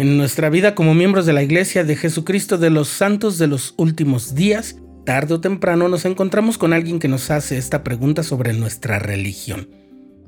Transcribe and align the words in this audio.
En 0.00 0.16
nuestra 0.16 0.48
vida 0.48 0.74
como 0.74 0.94
miembros 0.94 1.26
de 1.26 1.34
la 1.34 1.42
Iglesia 1.42 1.84
de 1.84 1.94
Jesucristo 1.94 2.56
de 2.56 2.70
los 2.70 2.88
Santos 2.88 3.36
de 3.36 3.46
los 3.46 3.74
Últimos 3.76 4.34
Días, 4.34 4.76
tarde 5.04 5.34
o 5.34 5.42
temprano 5.42 5.90
nos 5.90 6.06
encontramos 6.06 6.56
con 6.56 6.72
alguien 6.72 6.98
que 6.98 7.06
nos 7.06 7.30
hace 7.30 7.58
esta 7.58 7.84
pregunta 7.84 8.22
sobre 8.22 8.54
nuestra 8.54 8.98
religión. 8.98 9.68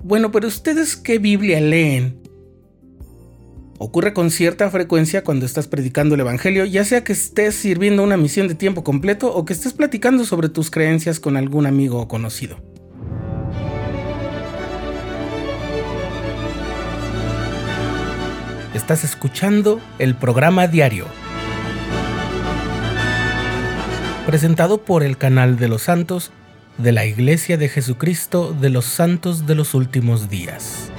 Bueno, 0.05 0.31
pero 0.31 0.47
ustedes 0.47 0.95
qué 0.95 1.19
Biblia 1.19 1.59
leen? 1.63 2.21
Ocurre 3.79 4.13
con 4.13 4.31
cierta 4.31 4.69
frecuencia 4.69 5.25
cuando 5.25 5.47
estás 5.47 5.69
predicando 5.69 6.17
el 6.17 6.21
Evangelio, 6.21 6.67
ya 6.67 6.85
sea 6.85 7.03
que 7.03 7.15
estés 7.15 7.55
sirviendo 7.55 8.03
una 8.03 8.19
misión 8.19 8.49
de 8.49 8.55
tiempo 8.55 8.85
completo 8.85 9.35
o 9.35 9.47
que 9.47 9.55
estés 9.55 9.73
platicando 9.73 10.27
sobre 10.27 10.51
tus 10.51 10.71
creencias 10.71 11.19
con 11.19 11.39
algún 11.39 11.65
amigo 11.65 11.99
o 11.99 12.09
conocido. 12.09 12.59
Estás 18.75 19.05
escuchando 19.05 19.83
el 19.99 20.15
programa 20.15 20.67
diario, 20.67 21.05
presentado 24.25 24.79
por 24.79 25.03
el 25.03 25.19
canal 25.19 25.59
de 25.59 25.69
los 25.69 25.83
santos 25.83 26.33
de 26.79 26.93
la 26.93 27.05
Iglesia 27.05 27.59
de 27.59 27.69
Jesucristo 27.69 28.57
de 28.59 28.71
los 28.71 28.87
Santos 28.87 29.47
de 29.47 29.57
los 29.57 29.75
Últimos 29.75 30.31
Días. 30.31 30.91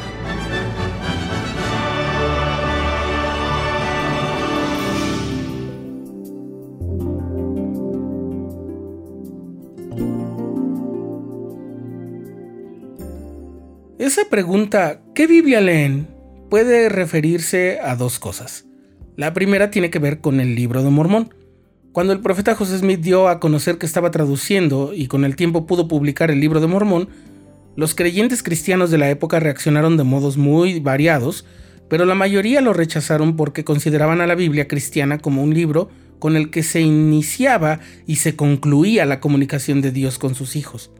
Esa 13.97 14.29
pregunta, 14.29 15.01
¿qué 15.15 15.25
Biblia 15.25 15.59
leen? 15.59 16.12
Puede 16.53 16.87
referirse 16.87 17.79
a 17.81 17.95
dos 17.95 18.19
cosas. 18.19 18.65
La 19.15 19.33
primera 19.33 19.71
tiene 19.71 19.89
que 19.89 19.97
ver 19.97 20.21
con 20.21 20.39
el 20.39 20.53
libro 20.53 20.83
de 20.83 20.91
Mormón. 20.91 21.33
Cuando 21.93 22.13
el 22.13 22.19
profeta 22.19 22.53
José 22.53 22.77
Smith 22.77 22.99
dio 22.99 23.27
a 23.27 23.39
conocer 23.39 23.79
que 23.79 23.87
estaba 23.87 24.11
traduciendo 24.11 24.93
y 24.93 25.07
con 25.07 25.25
el 25.25 25.35
tiempo 25.35 25.65
pudo 25.65 25.87
publicar 25.87 26.29
el 26.29 26.39
libro 26.39 26.61
de 26.61 26.67
Mormón, 26.67 27.09
los 27.75 27.95
creyentes 27.95 28.43
cristianos 28.43 28.91
de 28.91 28.99
la 28.99 29.09
época 29.09 29.39
reaccionaron 29.39 29.97
de 29.97 30.03
modos 30.03 30.37
muy 30.37 30.79
variados, 30.79 31.43
pero 31.89 32.05
la 32.05 32.13
mayoría 32.13 32.61
lo 32.61 32.71
rechazaron 32.73 33.35
porque 33.35 33.63
consideraban 33.63 34.21
a 34.21 34.27
la 34.27 34.35
Biblia 34.35 34.67
cristiana 34.67 35.17
como 35.17 35.41
un 35.41 35.55
libro 35.55 35.89
con 36.19 36.35
el 36.35 36.51
que 36.51 36.61
se 36.61 36.81
iniciaba 36.81 37.79
y 38.05 38.17
se 38.17 38.35
concluía 38.35 39.07
la 39.07 39.21
comunicación 39.21 39.81
de 39.81 39.89
Dios 39.89 40.19
con 40.19 40.35
sus 40.35 40.55
hijos. 40.55 40.91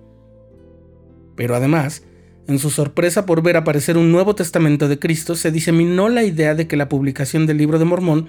Pero 1.36 1.56
además, 1.56 2.02
en 2.48 2.60
su 2.60 2.70
sorpresa 2.70 3.26
por 3.26 3.42
ver 3.42 3.58
aparecer 3.58 3.98
un 3.98 4.12
Nuevo 4.12 4.36
Testamento 4.36 4.88
de 4.88 5.00
Cristo, 5.00 5.36
se 5.36 5.52
diseminó 5.52 6.10
la 6.10 6.24
idea 6.24 6.56
de 6.56 6.68
que 6.68 6.78
la 6.78 6.90
publicación 6.90 7.46
del 7.46 7.58
libro 7.58 7.80
de 7.80 7.86
Mormón 7.86 8.28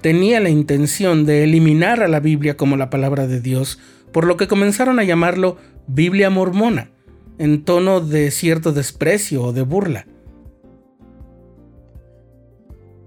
tenía 0.00 0.40
la 0.40 0.48
intención 0.48 1.26
de 1.26 1.44
eliminar 1.44 2.02
a 2.02 2.08
la 2.08 2.20
Biblia 2.20 2.56
como 2.56 2.76
la 2.76 2.90
palabra 2.90 3.26
de 3.26 3.40
Dios, 3.40 3.78
por 4.12 4.26
lo 4.26 4.36
que 4.36 4.48
comenzaron 4.48 4.98
a 4.98 5.04
llamarlo 5.04 5.56
Biblia 5.86 6.30
mormona, 6.30 6.90
en 7.38 7.64
tono 7.64 8.00
de 8.00 8.30
cierto 8.30 8.72
desprecio 8.72 9.42
o 9.42 9.52
de 9.52 9.62
burla. 9.62 10.06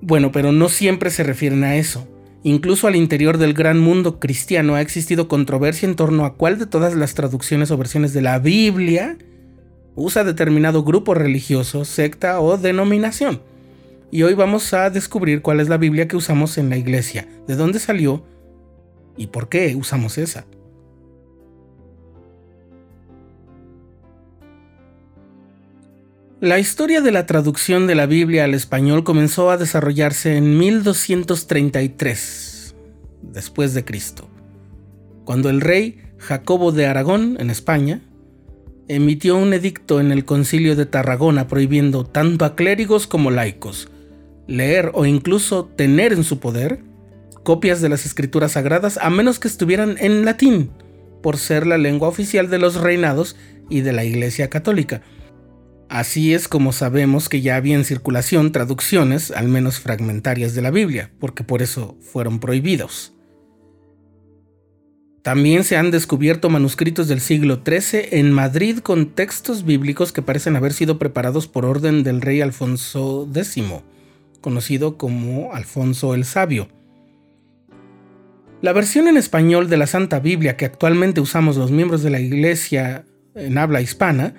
Bueno, 0.01 0.31
pero 0.31 0.51
no 0.51 0.67
siempre 0.67 1.11
se 1.11 1.23
refieren 1.23 1.63
a 1.63 1.75
eso. 1.75 2.07
Incluso 2.43 2.87
al 2.87 2.95
interior 2.95 3.37
del 3.37 3.53
gran 3.53 3.79
mundo 3.79 4.19
cristiano 4.19 4.73
ha 4.73 4.81
existido 4.81 5.27
controversia 5.27 5.87
en 5.87 5.95
torno 5.95 6.25
a 6.25 6.33
cuál 6.33 6.57
de 6.57 6.65
todas 6.65 6.95
las 6.95 7.13
traducciones 7.13 7.69
o 7.69 7.77
versiones 7.77 8.13
de 8.13 8.23
la 8.23 8.39
Biblia 8.39 9.17
usa 9.95 10.23
determinado 10.23 10.83
grupo 10.83 11.13
religioso, 11.13 11.85
secta 11.85 12.39
o 12.39 12.57
denominación. 12.57 13.41
Y 14.11 14.23
hoy 14.23 14.33
vamos 14.33 14.73
a 14.73 14.89
descubrir 14.89 15.41
cuál 15.41 15.59
es 15.59 15.69
la 15.69 15.77
Biblia 15.77 16.07
que 16.07 16.17
usamos 16.17 16.57
en 16.57 16.69
la 16.69 16.77
iglesia, 16.77 17.27
de 17.47 17.55
dónde 17.55 17.79
salió 17.79 18.23
y 19.17 19.27
por 19.27 19.49
qué 19.49 19.75
usamos 19.75 20.17
esa. 20.17 20.45
La 26.41 26.57
historia 26.57 27.01
de 27.01 27.11
la 27.11 27.27
traducción 27.27 27.85
de 27.85 27.93
la 27.93 28.07
Biblia 28.07 28.45
al 28.45 28.55
español 28.55 29.03
comenzó 29.03 29.51
a 29.51 29.57
desarrollarse 29.57 30.37
en 30.37 30.57
1233 30.57 32.73
después 33.21 33.75
de 33.75 33.85
Cristo, 33.85 34.27
cuando 35.23 35.51
el 35.51 35.61
rey 35.61 36.01
Jacobo 36.17 36.71
de 36.71 36.87
Aragón 36.87 37.37
en 37.39 37.51
España 37.51 38.01
emitió 38.95 39.37
un 39.37 39.53
edicto 39.53 39.99
en 39.99 40.11
el 40.11 40.25
concilio 40.25 40.75
de 40.75 40.85
Tarragona 40.85 41.47
prohibiendo 41.47 42.05
tanto 42.05 42.45
a 42.45 42.55
clérigos 42.55 43.07
como 43.07 43.31
laicos 43.31 43.89
leer 44.51 44.91
o 44.93 45.05
incluso 45.05 45.65
tener 45.65 46.13
en 46.13 46.23
su 46.23 46.39
poder 46.39 46.83
copias 47.43 47.81
de 47.81 47.89
las 47.89 48.05
escrituras 48.05 48.53
sagradas 48.53 48.99
a 49.01 49.09
menos 49.09 49.39
que 49.39 49.47
estuvieran 49.47 49.95
en 49.99 50.25
latín, 50.25 50.71
por 51.23 51.37
ser 51.37 51.65
la 51.65 51.77
lengua 51.77 52.07
oficial 52.07 52.49
de 52.49 52.59
los 52.59 52.75
reinados 52.75 53.35
y 53.69 53.81
de 53.81 53.93
la 53.93 54.03
Iglesia 54.03 54.49
Católica. 54.49 55.01
Así 55.89 56.33
es 56.33 56.47
como 56.47 56.71
sabemos 56.71 57.29
que 57.29 57.41
ya 57.41 57.55
había 57.55 57.75
en 57.75 57.83
circulación 57.83 58.51
traducciones, 58.51 59.31
al 59.31 59.47
menos 59.47 59.79
fragmentarias, 59.79 60.53
de 60.53 60.61
la 60.61 60.71
Biblia, 60.71 61.11
porque 61.19 61.43
por 61.43 61.61
eso 61.61 61.97
fueron 61.99 62.39
prohibidos. 62.39 63.13
También 65.21 65.63
se 65.63 65.77
han 65.77 65.91
descubierto 65.91 66.49
manuscritos 66.49 67.07
del 67.07 67.21
siglo 67.21 67.61
XIII 67.63 68.07
en 68.11 68.31
Madrid 68.31 68.79
con 68.79 69.11
textos 69.11 69.63
bíblicos 69.65 70.11
que 70.11 70.23
parecen 70.23 70.55
haber 70.55 70.73
sido 70.73 70.97
preparados 70.97 71.47
por 71.47 71.63
orden 71.63 72.01
del 72.03 72.21
rey 72.21 72.41
Alfonso 72.41 73.29
X, 73.31 73.63
conocido 74.41 74.97
como 74.97 75.53
Alfonso 75.53 76.15
el 76.15 76.25
Sabio. 76.25 76.69
La 78.63 78.73
versión 78.73 79.07
en 79.07 79.17
español 79.17 79.69
de 79.69 79.77
la 79.77 79.85
Santa 79.85 80.19
Biblia 80.19 80.57
que 80.57 80.65
actualmente 80.65 81.21
usamos 81.21 81.55
los 81.55 81.69
miembros 81.69 82.01
de 82.01 82.09
la 82.09 82.19
Iglesia 82.19 83.05
en 83.35 83.59
habla 83.59 83.81
hispana, 83.81 84.33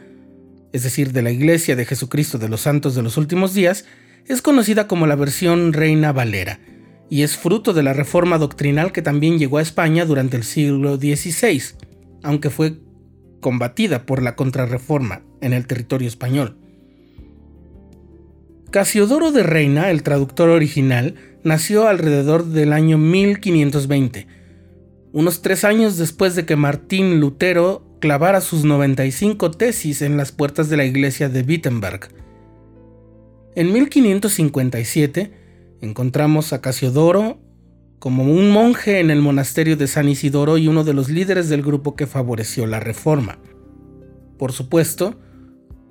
es 0.73 0.83
decir, 0.83 1.13
de 1.13 1.23
la 1.23 1.31
Iglesia 1.31 1.77
de 1.77 1.85
Jesucristo 1.85 2.39
de 2.39 2.49
los 2.49 2.63
Santos 2.63 2.97
de 2.97 3.03
los 3.03 3.17
Últimos 3.17 3.55
Días, 3.55 3.85
es 4.27 4.43
conocida 4.43 4.89
como 4.89 5.07
la 5.07 5.15
versión 5.15 5.73
Reina 5.73 6.11
Valera 6.11 6.59
y 7.13 7.25
es 7.25 7.37
fruto 7.37 7.75
de 7.75 7.83
la 7.83 7.93
reforma 7.93 8.39
doctrinal 8.39 8.91
que 8.91 9.03
también 9.03 9.39
llegó 9.39 9.59
a 9.59 9.63
España 9.63 10.07
durante 10.07 10.39
el 10.39 10.45
siglo 10.45 10.97
XVI, 10.97 11.63
aunque 12.23 12.49
fue 12.49 12.79
combatida 13.41 14.07
por 14.07 14.23
la 14.23 14.35
contrarreforma 14.35 15.21
en 15.43 15.53
el 15.53 15.67
territorio 15.67 16.09
español. 16.09 16.57
Casiodoro 18.71 19.31
de 19.31 19.43
Reina, 19.43 19.91
el 19.91 20.03
traductor 20.03 20.49
original, 20.49 21.17
nació 21.45 21.87
alrededor 21.87 22.47
del 22.47 22.73
año 22.73 22.97
1520, 22.97 24.27
unos 25.13 25.43
tres 25.43 25.65
años 25.65 25.99
después 25.99 26.35
de 26.35 26.47
que 26.47 26.57
Martín 26.57 27.21
Lutero 27.21 27.85
clavara 28.01 28.41
sus 28.41 28.65
95 28.65 29.51
tesis 29.51 30.01
en 30.01 30.17
las 30.17 30.33
puertas 30.33 30.71
de 30.71 30.79
la 30.79 30.87
iglesia 30.87 31.29
de 31.29 31.43
Wittenberg. 31.43 32.09
En 33.55 33.71
1557, 33.71 35.42
Encontramos 35.83 36.53
a 36.53 36.61
Casiodoro 36.61 37.41
como 37.99 38.23
un 38.23 38.53
monje 38.53 39.01
en 39.01 39.11
el 39.11 39.21
monasterio 39.21 39.77
de 39.77 39.89
San 39.89 40.09
Isidoro 40.09 40.57
y 40.57 40.69
uno 40.69 40.85
de 40.85 40.95
los 40.95 41.09
líderes 41.09 41.49
del 41.49 41.63
grupo 41.63 41.97
que 41.97 42.07
favoreció 42.07 42.69
la 42.69 42.79
reforma. 42.79 43.41
Por 44.39 44.53
supuesto, 44.53 45.19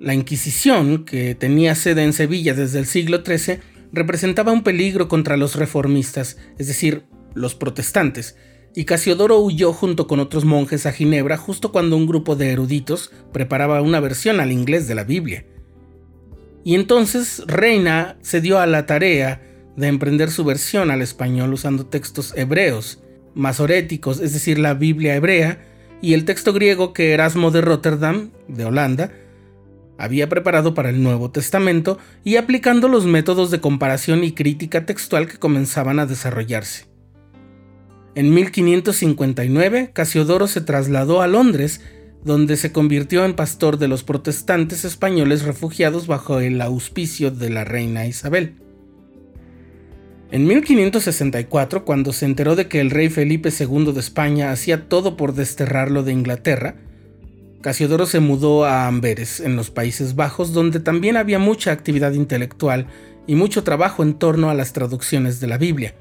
la 0.00 0.14
Inquisición, 0.14 1.04
que 1.04 1.34
tenía 1.34 1.74
sede 1.74 2.04
en 2.04 2.14
Sevilla 2.14 2.54
desde 2.54 2.78
el 2.78 2.86
siglo 2.86 3.22
XIII, 3.22 3.58
representaba 3.92 4.50
un 4.50 4.62
peligro 4.62 5.08
contra 5.08 5.36
los 5.36 5.56
reformistas, 5.56 6.38
es 6.56 6.68
decir, 6.68 7.04
los 7.34 7.54
protestantes, 7.54 8.38
y 8.74 8.86
Casiodoro 8.86 9.40
huyó 9.40 9.74
junto 9.74 10.06
con 10.06 10.20
otros 10.20 10.46
monjes 10.46 10.86
a 10.86 10.92
Ginebra 10.92 11.36
justo 11.36 11.70
cuando 11.70 11.98
un 11.98 12.06
grupo 12.06 12.34
de 12.34 12.50
eruditos 12.50 13.12
preparaba 13.30 13.82
una 13.82 14.00
versión 14.00 14.40
al 14.40 14.52
inglés 14.52 14.88
de 14.88 14.94
la 14.94 15.04
Biblia. 15.04 15.44
Y 16.64 16.76
entonces 16.76 17.42
Reina 17.46 18.16
se 18.22 18.40
dio 18.40 18.58
a 18.58 18.66
la 18.66 18.86
tarea 18.86 19.51
de 19.76 19.88
emprender 19.88 20.30
su 20.30 20.44
versión 20.44 20.90
al 20.90 21.02
español 21.02 21.52
usando 21.52 21.86
textos 21.86 22.34
hebreos, 22.36 23.02
masoréticos, 23.34 24.20
es 24.20 24.32
decir, 24.32 24.58
la 24.58 24.74
Biblia 24.74 25.14
hebrea, 25.14 25.64
y 26.00 26.14
el 26.14 26.24
texto 26.24 26.52
griego 26.52 26.92
que 26.92 27.12
Erasmo 27.12 27.50
de 27.50 27.60
Rotterdam, 27.60 28.30
de 28.48 28.64
Holanda, 28.64 29.12
había 29.98 30.28
preparado 30.28 30.74
para 30.74 30.90
el 30.90 31.02
Nuevo 31.02 31.30
Testamento 31.30 31.98
y 32.24 32.36
aplicando 32.36 32.88
los 32.88 33.06
métodos 33.06 33.50
de 33.50 33.60
comparación 33.60 34.24
y 34.24 34.32
crítica 34.32 34.84
textual 34.84 35.28
que 35.28 35.38
comenzaban 35.38 36.00
a 36.00 36.06
desarrollarse. 36.06 36.86
En 38.14 38.34
1559, 38.34 39.90
Casiodoro 39.92 40.48
se 40.48 40.60
trasladó 40.60 41.22
a 41.22 41.28
Londres, 41.28 41.80
donde 42.24 42.56
se 42.56 42.72
convirtió 42.72 43.24
en 43.24 43.34
pastor 43.34 43.78
de 43.78 43.88
los 43.88 44.02
protestantes 44.02 44.84
españoles 44.84 45.42
refugiados 45.42 46.08
bajo 46.08 46.40
el 46.40 46.60
auspicio 46.60 47.30
de 47.30 47.50
la 47.50 47.64
reina 47.64 48.06
Isabel. 48.06 48.61
En 50.32 50.46
1564, 50.46 51.84
cuando 51.84 52.14
se 52.14 52.24
enteró 52.24 52.56
de 52.56 52.66
que 52.66 52.80
el 52.80 52.90
rey 52.90 53.10
Felipe 53.10 53.50
II 53.50 53.92
de 53.92 54.00
España 54.00 54.50
hacía 54.50 54.88
todo 54.88 55.14
por 55.14 55.34
desterrarlo 55.34 56.04
de 56.04 56.12
Inglaterra, 56.12 56.74
Casiodoro 57.60 58.06
se 58.06 58.18
mudó 58.18 58.64
a 58.64 58.86
Amberes, 58.86 59.40
en 59.40 59.56
los 59.56 59.70
Países 59.70 60.16
Bajos, 60.16 60.54
donde 60.54 60.80
también 60.80 61.18
había 61.18 61.38
mucha 61.38 61.70
actividad 61.70 62.12
intelectual 62.12 62.86
y 63.26 63.34
mucho 63.34 63.62
trabajo 63.62 64.02
en 64.02 64.14
torno 64.14 64.48
a 64.48 64.54
las 64.54 64.72
traducciones 64.72 65.38
de 65.38 65.48
la 65.48 65.58
Biblia. 65.58 65.94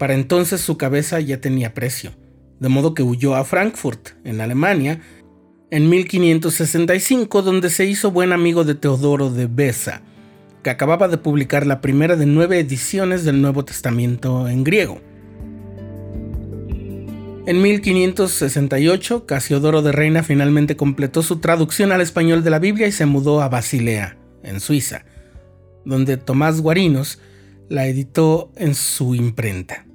Para 0.00 0.14
entonces 0.14 0.60
su 0.60 0.76
cabeza 0.76 1.20
ya 1.20 1.40
tenía 1.40 1.74
precio, 1.74 2.10
de 2.58 2.68
modo 2.68 2.92
que 2.92 3.04
huyó 3.04 3.36
a 3.36 3.44
Frankfurt, 3.44 4.10
en 4.24 4.40
Alemania, 4.40 5.00
en 5.70 5.88
1565, 5.88 7.42
donde 7.42 7.70
se 7.70 7.86
hizo 7.86 8.10
buen 8.10 8.32
amigo 8.32 8.64
de 8.64 8.74
Teodoro 8.74 9.30
de 9.30 9.46
Besa, 9.46 10.02
que 10.64 10.70
acababa 10.70 11.06
de 11.06 11.18
publicar 11.18 11.64
la 11.64 11.80
primera 11.80 12.16
de 12.16 12.26
nueve 12.26 12.58
ediciones 12.58 13.24
del 13.24 13.40
Nuevo 13.40 13.64
Testamento 13.64 14.48
en 14.48 14.64
griego. 14.64 15.00
En 17.46 17.60
1568, 17.62 19.26
Casiodoro 19.26 19.82
de 19.82 19.92
Reina 19.92 20.22
finalmente 20.22 20.76
completó 20.76 21.22
su 21.22 21.38
traducción 21.38 21.92
al 21.92 22.00
español 22.00 22.42
de 22.42 22.50
la 22.50 22.58
Biblia 22.58 22.88
y 22.88 22.92
se 22.92 23.04
mudó 23.04 23.42
a 23.42 23.50
Basilea, 23.50 24.16
en 24.42 24.60
Suiza, 24.60 25.04
donde 25.84 26.16
Tomás 26.16 26.62
Guarinos 26.62 27.20
la 27.68 27.86
editó 27.86 28.50
en 28.56 28.74
su 28.74 29.14
imprenta. 29.14 29.86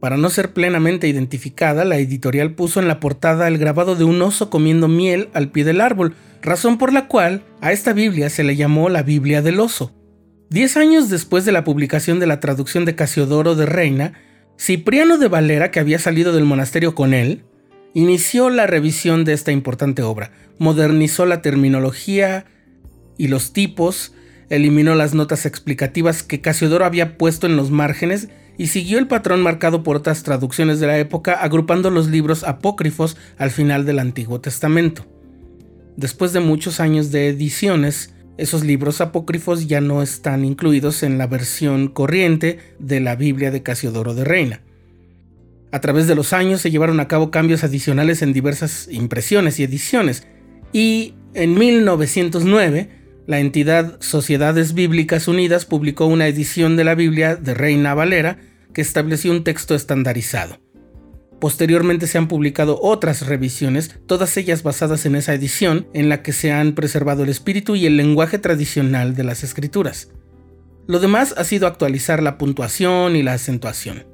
Para 0.00 0.16
no 0.16 0.30
ser 0.30 0.54
plenamente 0.54 1.06
identificada, 1.06 1.84
la 1.84 1.98
editorial 1.98 2.54
puso 2.54 2.80
en 2.80 2.88
la 2.88 2.98
portada 2.98 3.46
el 3.46 3.58
grabado 3.58 3.94
de 3.94 4.04
un 4.04 4.20
oso 4.22 4.48
comiendo 4.48 4.88
miel 4.88 5.28
al 5.34 5.50
pie 5.50 5.64
del 5.64 5.82
árbol, 5.82 6.14
razón 6.42 6.76
por 6.76 6.92
la 6.92 7.06
cual 7.06 7.44
a 7.60 7.72
esta 7.72 7.92
Biblia 7.92 8.28
se 8.28 8.44
le 8.44 8.56
llamó 8.56 8.88
la 8.88 9.02
Biblia 9.02 9.42
del 9.42 9.60
oso. 9.60 9.92
Diez 10.50 10.76
años 10.76 11.08
después 11.08 11.44
de 11.44 11.52
la 11.52 11.64
publicación 11.64 12.20
de 12.20 12.26
la 12.26 12.40
traducción 12.40 12.84
de 12.84 12.94
Casiodoro 12.94 13.54
de 13.54 13.64
Reina, 13.64 14.12
Cipriano 14.58 15.16
de 15.16 15.28
Valera, 15.28 15.70
que 15.70 15.80
había 15.80 15.98
salido 15.98 16.32
del 16.32 16.44
monasterio 16.44 16.94
con 16.94 17.14
él, 17.14 17.44
inició 17.94 18.50
la 18.50 18.66
revisión 18.66 19.24
de 19.24 19.32
esta 19.32 19.52
importante 19.52 20.02
obra, 20.02 20.32
modernizó 20.58 21.24
la 21.26 21.40
terminología 21.40 22.44
y 23.16 23.28
los 23.28 23.52
tipos, 23.52 24.12
eliminó 24.50 24.94
las 24.94 25.14
notas 25.14 25.46
explicativas 25.46 26.22
que 26.22 26.40
Casiodoro 26.40 26.84
había 26.84 27.16
puesto 27.16 27.46
en 27.46 27.56
los 27.56 27.70
márgenes 27.70 28.28
y 28.58 28.66
siguió 28.66 28.98
el 28.98 29.08
patrón 29.08 29.42
marcado 29.42 29.82
por 29.82 29.96
otras 29.96 30.22
traducciones 30.22 30.80
de 30.80 30.86
la 30.86 30.98
época, 30.98 31.32
agrupando 31.32 31.90
los 31.90 32.08
libros 32.08 32.44
apócrifos 32.44 33.16
al 33.38 33.50
final 33.50 33.86
del 33.86 33.98
Antiguo 33.98 34.40
Testamento. 34.40 35.11
Después 35.96 36.32
de 36.32 36.40
muchos 36.40 36.80
años 36.80 37.10
de 37.12 37.28
ediciones, 37.28 38.14
esos 38.38 38.64
libros 38.64 39.00
apócrifos 39.00 39.68
ya 39.68 39.80
no 39.80 40.02
están 40.02 40.44
incluidos 40.44 41.02
en 41.02 41.18
la 41.18 41.26
versión 41.26 41.88
corriente 41.88 42.58
de 42.78 43.00
la 43.00 43.14
Biblia 43.14 43.50
de 43.50 43.62
Casiodoro 43.62 44.14
de 44.14 44.24
Reina. 44.24 44.62
A 45.70 45.80
través 45.80 46.06
de 46.06 46.14
los 46.14 46.32
años 46.32 46.60
se 46.60 46.70
llevaron 46.70 47.00
a 47.00 47.08
cabo 47.08 47.30
cambios 47.30 47.64
adicionales 47.64 48.22
en 48.22 48.32
diversas 48.32 48.88
impresiones 48.90 49.58
y 49.58 49.64
ediciones, 49.64 50.26
y 50.72 51.14
en 51.34 51.54
1909 51.54 52.88
la 53.26 53.38
entidad 53.38 53.98
Sociedades 54.00 54.74
Bíblicas 54.74 55.28
Unidas 55.28 55.64
publicó 55.64 56.06
una 56.06 56.26
edición 56.26 56.76
de 56.76 56.84
la 56.84 56.94
Biblia 56.94 57.36
de 57.36 57.54
Reina 57.54 57.94
Valera 57.94 58.38
que 58.72 58.80
estableció 58.80 59.30
un 59.30 59.44
texto 59.44 59.74
estandarizado. 59.74 60.58
Posteriormente 61.42 62.06
se 62.06 62.18
han 62.18 62.28
publicado 62.28 62.78
otras 62.80 63.26
revisiones, 63.26 63.98
todas 64.06 64.36
ellas 64.36 64.62
basadas 64.62 65.06
en 65.06 65.16
esa 65.16 65.34
edición, 65.34 65.88
en 65.92 66.08
la 66.08 66.22
que 66.22 66.32
se 66.32 66.52
han 66.52 66.76
preservado 66.76 67.24
el 67.24 67.30
espíritu 67.30 67.74
y 67.74 67.84
el 67.84 67.96
lenguaje 67.96 68.38
tradicional 68.38 69.16
de 69.16 69.24
las 69.24 69.42
escrituras. 69.42 70.10
Lo 70.86 71.00
demás 71.00 71.34
ha 71.36 71.42
sido 71.42 71.66
actualizar 71.66 72.22
la 72.22 72.38
puntuación 72.38 73.16
y 73.16 73.24
la 73.24 73.32
acentuación. 73.32 74.06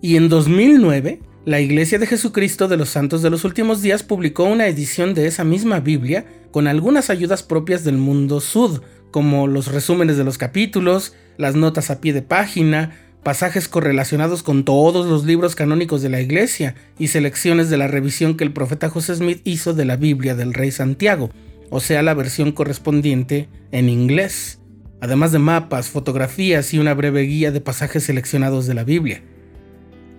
Y 0.00 0.16
en 0.16 0.30
2009, 0.30 1.20
la 1.44 1.60
Iglesia 1.60 1.98
de 1.98 2.06
Jesucristo 2.06 2.66
de 2.66 2.78
los 2.78 2.88
Santos 2.88 3.20
de 3.20 3.28
los 3.28 3.44
Últimos 3.44 3.82
Días 3.82 4.02
publicó 4.02 4.44
una 4.44 4.68
edición 4.68 5.12
de 5.12 5.26
esa 5.26 5.44
misma 5.44 5.80
Biblia 5.80 6.24
con 6.50 6.66
algunas 6.66 7.10
ayudas 7.10 7.42
propias 7.42 7.84
del 7.84 7.98
mundo 7.98 8.40
sud, 8.40 8.80
como 9.10 9.48
los 9.48 9.70
resúmenes 9.70 10.16
de 10.16 10.24
los 10.24 10.38
capítulos, 10.38 11.14
las 11.36 11.56
notas 11.56 11.90
a 11.90 12.00
pie 12.00 12.14
de 12.14 12.22
página, 12.22 13.07
pasajes 13.28 13.68
correlacionados 13.68 14.42
con 14.42 14.64
todos 14.64 15.04
los 15.04 15.26
libros 15.26 15.54
canónicos 15.54 16.00
de 16.00 16.08
la 16.08 16.22
Iglesia 16.22 16.74
y 16.98 17.08
selecciones 17.08 17.68
de 17.68 17.76
la 17.76 17.86
revisión 17.86 18.38
que 18.38 18.44
el 18.44 18.54
profeta 18.54 18.88
José 18.88 19.16
Smith 19.16 19.42
hizo 19.44 19.74
de 19.74 19.84
la 19.84 19.96
Biblia 19.96 20.34
del 20.34 20.54
Rey 20.54 20.70
Santiago, 20.70 21.28
o 21.68 21.78
sea, 21.80 22.02
la 22.02 22.14
versión 22.14 22.52
correspondiente 22.52 23.50
en 23.70 23.90
inglés, 23.90 24.60
además 25.02 25.30
de 25.30 25.40
mapas, 25.40 25.90
fotografías 25.90 26.72
y 26.72 26.78
una 26.78 26.94
breve 26.94 27.20
guía 27.24 27.52
de 27.52 27.60
pasajes 27.60 28.04
seleccionados 28.04 28.66
de 28.66 28.72
la 28.72 28.84
Biblia. 28.84 29.22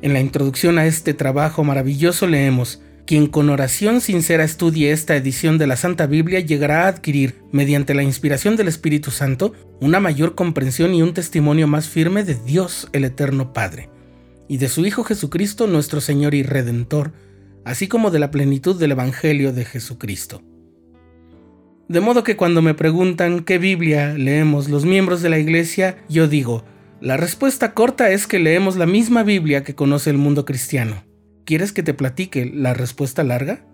En 0.04 0.14
la 0.14 0.20
introducción 0.20 0.78
a 0.78 0.86
este 0.86 1.16
trabajo 1.16 1.64
maravilloso 1.64 2.28
leemos, 2.28 2.80
quien 3.10 3.26
con 3.26 3.50
oración 3.50 4.02
sincera 4.02 4.44
estudie 4.44 4.92
esta 4.92 5.16
edición 5.16 5.58
de 5.58 5.66
la 5.66 5.78
Santa 5.78 6.06
Biblia 6.06 6.42
llegará 6.42 6.84
a 6.84 6.90
adquirir, 6.90 7.42
mediante 7.52 7.96
la 7.96 8.04
inspiración 8.04 8.56
del 8.56 8.68
Espíritu 8.68 9.10
Santo, 9.10 9.54
una 9.82 10.00
mayor 10.00 10.36
comprensión 10.36 10.94
y 10.94 11.02
un 11.02 11.16
testimonio 11.16 11.66
más 11.66 11.90
firme 11.90 12.24
de 12.24 12.36
Dios 12.36 12.88
el 12.92 13.06
Eterno 13.06 13.52
Padre, 13.52 13.90
y 14.48 14.58
de 14.58 14.70
su 14.70 14.86
Hijo 14.86 15.04
Jesucristo 15.04 15.66
nuestro 15.66 16.02
Señor 16.02 16.36
y 16.36 16.44
Redentor, 16.44 17.12
así 17.66 17.88
como 17.88 18.12
de 18.12 18.20
la 18.20 18.30
plenitud 18.30 18.80
del 18.80 18.92
Evangelio 18.92 19.54
de 19.54 19.66
Jesucristo. 19.66 20.44
De 21.88 22.02
modo 22.02 22.24
que 22.24 22.38
cuando 22.38 22.62
me 22.62 22.76
preguntan 22.76 23.40
qué 23.40 23.58
Biblia 23.58 24.14
leemos 24.14 24.70
los 24.70 24.86
miembros 24.86 25.24
de 25.24 25.30
la 25.30 25.40
Iglesia, 25.40 25.98
yo 26.10 26.28
digo, 26.28 26.64
la 27.02 27.18
respuesta 27.18 27.74
corta 27.74 28.12
es 28.12 28.28
que 28.28 28.38
leemos 28.38 28.76
la 28.76 28.86
misma 28.86 29.24
Biblia 29.24 29.64
que 29.64 29.74
conoce 29.74 30.12
el 30.12 30.20
mundo 30.20 30.46
cristiano. 30.46 31.09
¿Quieres 31.50 31.74
que 31.74 31.82
te 31.82 31.96
platique 31.96 32.46
la 32.46 32.76
respuesta 32.76 33.24
larga? 33.24 33.66